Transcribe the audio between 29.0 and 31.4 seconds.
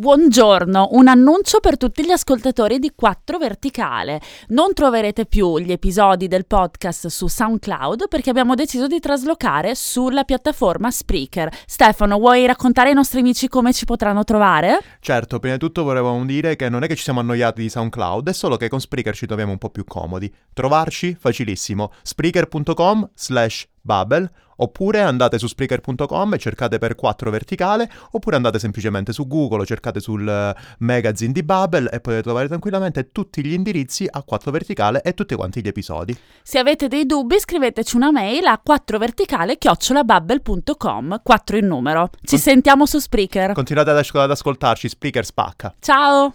su Google, cercate sul eh, magazine